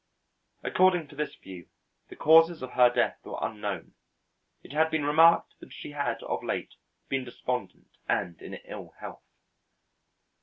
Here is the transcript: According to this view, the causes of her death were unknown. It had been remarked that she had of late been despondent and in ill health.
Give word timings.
According 0.63 1.09
to 1.09 1.15
this 1.15 1.35
view, 1.35 1.67
the 2.09 2.15
causes 2.15 2.63
of 2.63 2.71
her 2.71 2.89
death 2.89 3.19
were 3.23 3.37
unknown. 3.39 3.93
It 4.63 4.71
had 4.73 4.89
been 4.89 5.05
remarked 5.05 5.59
that 5.59 5.71
she 5.71 5.91
had 5.91 6.23
of 6.23 6.41
late 6.43 6.73
been 7.07 7.23
despondent 7.23 7.97
and 8.09 8.41
in 8.41 8.55
ill 8.65 8.95
health. 8.99 9.21